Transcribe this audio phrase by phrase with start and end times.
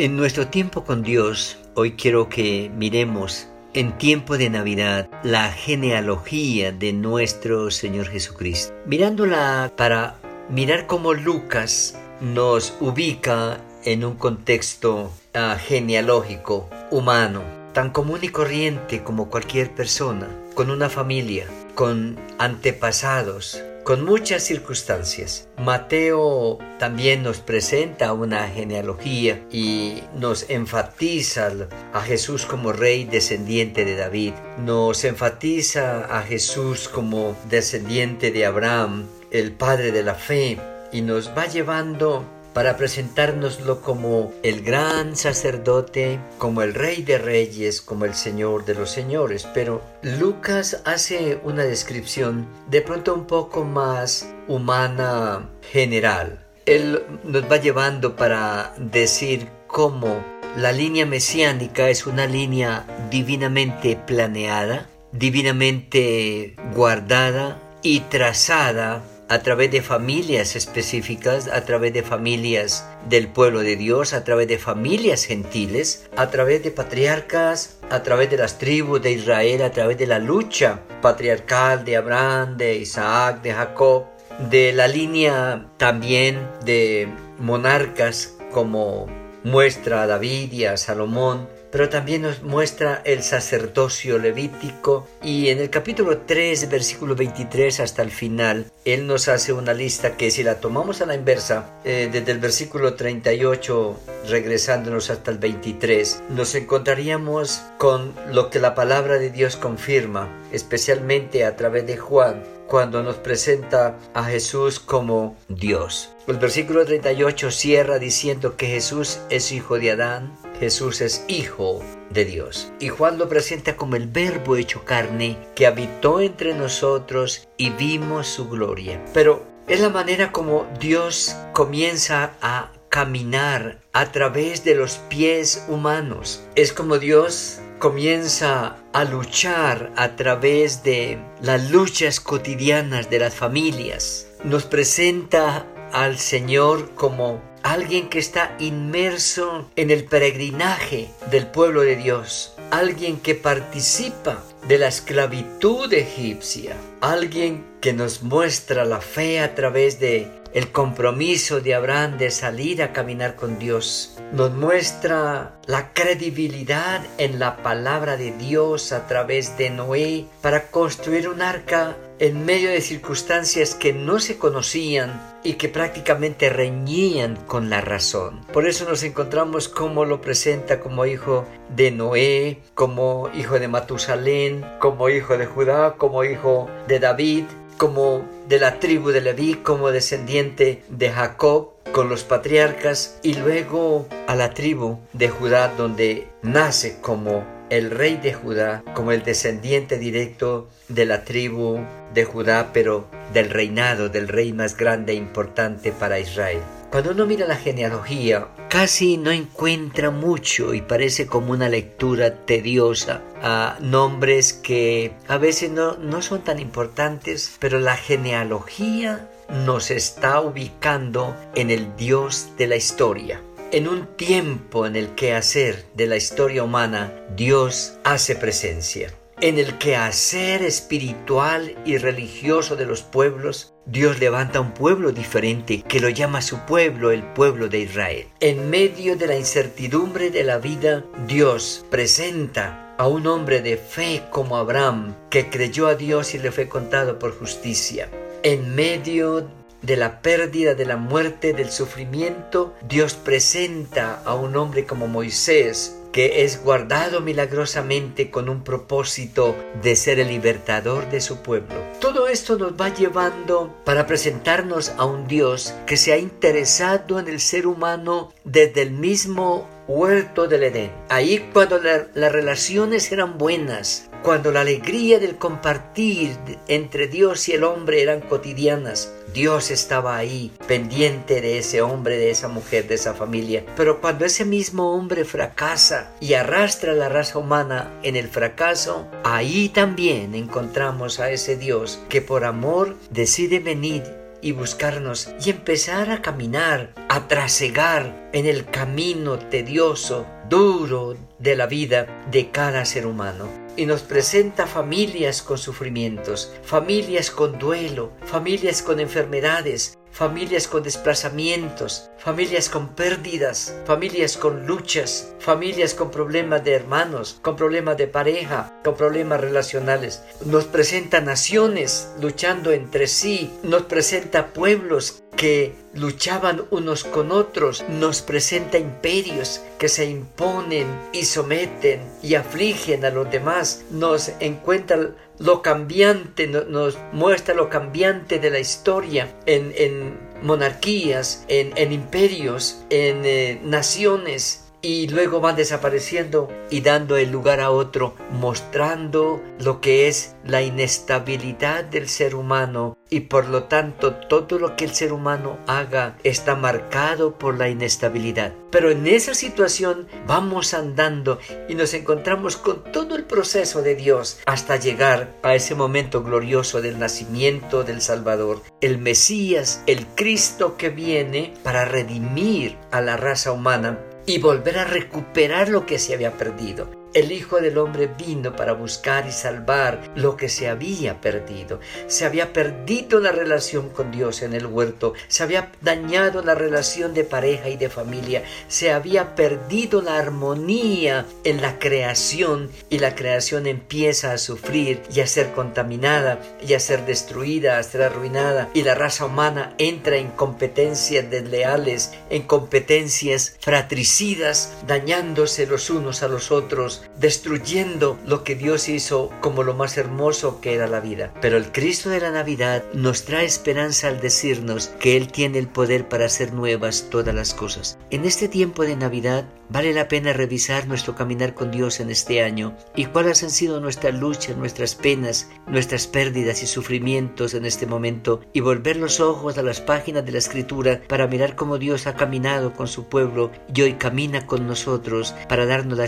[0.00, 6.72] En nuestro tiempo con Dios, hoy quiero que miremos en tiempo de Navidad la genealogía
[6.72, 8.72] de nuestro Señor Jesucristo.
[8.86, 10.16] Mirándola para
[10.48, 17.42] mirar cómo Lucas nos ubica en un contexto uh, genealógico humano,
[17.74, 21.44] tan común y corriente como cualquier persona, con una familia,
[21.74, 25.48] con antepasados, con muchas circunstancias.
[25.58, 33.96] Mateo también nos presenta una genealogía y nos enfatiza a Jesús como rey descendiente de
[33.96, 34.34] David,
[34.64, 40.60] nos enfatiza a Jesús como descendiente de Abraham, el padre de la fe,
[40.92, 47.80] y nos va llevando para presentárnoslo como el gran sacerdote, como el rey de reyes,
[47.80, 49.46] como el señor de los señores.
[49.54, 56.44] Pero Lucas hace una descripción de pronto un poco más humana general.
[56.66, 60.24] Él nos va llevando para decir cómo
[60.56, 69.80] la línea mesiánica es una línea divinamente planeada, divinamente guardada y trazada a través de
[69.80, 76.10] familias específicas, a través de familias del pueblo de Dios, a través de familias gentiles,
[76.16, 80.18] a través de patriarcas, a través de las tribus de Israel, a través de la
[80.18, 84.06] lucha patriarcal de Abraham, de Isaac, de Jacob,
[84.50, 87.08] de la línea también de
[87.38, 89.06] monarcas como
[89.44, 96.18] muestra David y Salomón, pero también nos muestra el sacerdocio levítico y en el capítulo
[96.18, 101.00] 3, versículo 23 hasta el final, él nos hace una lista que si la tomamos
[101.00, 108.14] a la inversa, eh, desde el versículo 38 regresándonos hasta el 23, nos encontraríamos con
[108.32, 113.98] lo que la palabra de Dios confirma, especialmente a través de Juan, cuando nos presenta
[114.14, 116.10] a Jesús como Dios.
[116.28, 122.26] El versículo 38 cierra diciendo que Jesús es hijo de Adán, Jesús es hijo de
[122.26, 122.70] Dios.
[122.80, 128.26] Y Juan lo presenta como el verbo hecho carne que habitó entre nosotros y vimos
[128.28, 129.02] su gloria.
[129.14, 136.42] Pero es la manera como Dios comienza a caminar a través de los pies humanos.
[136.56, 144.26] Es como Dios comienza a luchar a través de las luchas cotidianas de las familias.
[144.44, 151.96] Nos presenta al Señor como alguien que está inmerso en el peregrinaje del pueblo de
[151.96, 159.54] Dios, alguien que participa de la esclavitud egipcia, alguien que nos muestra la fe a
[159.54, 164.16] través de el compromiso de Abraham de salir a caminar con Dios.
[164.32, 171.28] Nos muestra la credibilidad en la palabra de Dios a través de Noé para construir
[171.28, 177.70] un arca en medio de circunstancias que no se conocían y que prácticamente reñían con
[177.70, 178.44] la razón.
[178.52, 184.66] Por eso nos encontramos como lo presenta como hijo de Noé, como hijo de Matusalén,
[184.80, 187.44] como hijo de Judá, como hijo de David,
[187.80, 194.06] como de la tribu de Leví, como descendiente de Jacob con los patriarcas y luego
[194.26, 199.96] a la tribu de Judá donde nace como el rey de Judá, como el descendiente
[199.96, 201.78] directo de la tribu
[202.12, 206.60] de Judá, pero del reinado del rey más grande e importante para Israel.
[206.90, 213.20] Cuando uno mira la genealogía, casi no encuentra mucho y parece como una lectura tediosa
[213.42, 219.28] a nombres que a veces no, no son tan importantes, pero la genealogía
[219.66, 223.42] nos está ubicando en el Dios de la historia.
[223.72, 229.12] En un tiempo en el que hacer de la historia humana, Dios hace presencia.
[229.42, 235.98] En el quehacer espiritual y religioso de los pueblos, Dios levanta un pueblo diferente que
[235.98, 238.26] lo llama su pueblo, el pueblo de Israel.
[238.40, 244.24] En medio de la incertidumbre de la vida, Dios presenta a un hombre de fe
[244.28, 248.10] como Abraham, que creyó a Dios y le fue contado por justicia.
[248.42, 249.48] En medio
[249.82, 255.96] de la pérdida, de la muerte, del sufrimiento, Dios presenta a un hombre como Moisés,
[256.12, 261.74] que es guardado milagrosamente con un propósito de ser el libertador de su pueblo.
[262.00, 267.28] Todo esto nos va llevando para presentarnos a un Dios que se ha interesado en
[267.28, 270.92] el ser humano desde el mismo huerto del Edén.
[271.08, 276.36] Ahí cuando las relaciones eran buenas, cuando la alegría del compartir
[276.68, 282.30] entre Dios y el hombre eran cotidianas, Dios estaba ahí, pendiente de ese hombre, de
[282.30, 283.64] esa mujer, de esa familia.
[283.76, 289.06] Pero cuando ese mismo hombre fracasa y arrastra a la raza humana en el fracaso,
[289.24, 294.02] ahí también encontramos a ese Dios que por amor decide venir
[294.42, 301.66] y buscarnos y empezar a caminar, a trasegar en el camino tedioso, duro de la
[301.66, 308.82] vida de cada ser humano y nos presenta familias con sufrimientos, familias con duelo, familias
[308.82, 316.74] con enfermedades, familias con desplazamientos, familias con pérdidas, familias con luchas, familias con problemas de
[316.74, 320.22] hermanos, con problemas de pareja, con problemas relacionales.
[320.44, 328.20] Nos presenta naciones luchando entre sí, nos presenta pueblos que luchaban unos con otros, nos
[328.20, 335.62] presenta imperios que se imponen y someten y afligen a los demás, nos encuentra lo
[335.62, 344.66] cambiante, nos muestra lo cambiante de la historia en, monarquías, en, imperios, en eh, naciones,
[344.82, 350.60] y luego van desapareciendo y dando el lugar a otro, mostrando lo que es la
[350.60, 356.16] inestabilidad del ser humano y por lo tanto todo lo que el ser humano haga
[356.22, 358.54] está marcado por la inestabilidad.
[358.70, 364.38] Pero en esa situación vamos andando y nos encontramos con todo el proceso de Dios
[364.46, 370.90] hasta llegar a ese momento glorioso del nacimiento del Salvador, el Mesías, el Cristo que
[370.90, 376.32] viene para redimir a la raza humana y volver a recuperar lo que se había
[376.32, 376.99] perdido.
[377.12, 381.80] El Hijo del Hombre vino para buscar y salvar lo que se había perdido.
[382.06, 387.12] Se había perdido la relación con Dios en el huerto, se había dañado la relación
[387.12, 392.70] de pareja y de familia, se había perdido la armonía en la creación.
[392.90, 397.82] Y la creación empieza a sufrir y a ser contaminada y a ser destruida, a
[397.82, 398.68] ser arruinada.
[398.72, 406.28] Y la raza humana entra en competencias desleales, en competencias fratricidas, dañándose los unos a
[406.28, 411.32] los otros destruyendo lo que Dios hizo como lo más hermoso que era la vida.
[411.40, 415.68] Pero el Cristo de la Navidad nos trae esperanza al decirnos que Él tiene el
[415.68, 417.98] poder para hacer nuevas todas las cosas.
[418.10, 422.42] En este tiempo de Navidad vale la pena revisar nuestro caminar con Dios en este
[422.42, 427.86] año y cuáles han sido nuestras luchas, nuestras penas, nuestras pérdidas y sufrimientos en este
[427.86, 432.06] momento y volver los ojos a las páginas de la Escritura para mirar cómo Dios
[432.06, 436.04] ha caminado con su pueblo y hoy camina con nosotros para darnos la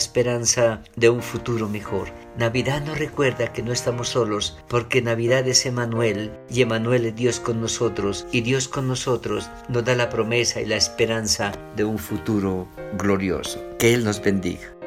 [0.97, 2.09] de un futuro mejor.
[2.37, 7.41] Navidad nos recuerda que no estamos solos, porque Navidad es Emanuel y Emanuel es Dios
[7.41, 11.99] con nosotros y Dios con nosotros nos da la promesa y la esperanza de un
[11.99, 12.69] futuro
[12.99, 13.63] glorioso.
[13.79, 14.82] Que Él nos bendiga.